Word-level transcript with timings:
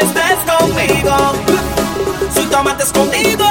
estés 0.00 0.38
conmigo. 0.58 1.16
Soy 2.34 2.46
tomate 2.46 2.84
escondido. 2.84 3.45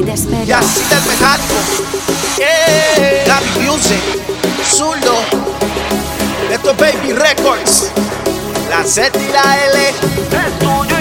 así 0.00 0.04
te 0.04 0.12
espero. 0.12 0.44
Y 0.44 0.52
así 0.52 0.80
te 0.88 0.94
mecánico. 1.08 1.54
Yeah. 2.36 3.24
Gaby 3.26 3.66
Music. 3.66 4.00
Zurdo. 4.70 5.16
Esto 6.50 6.70
es 6.70 6.76
Baby 6.76 7.12
Records. 7.12 7.90
La 8.68 8.84
Z 8.84 9.18
y 9.18 9.32
la 9.32 9.66
L. 9.66 9.88
Es 9.88 10.58
tuyo. 10.58 10.99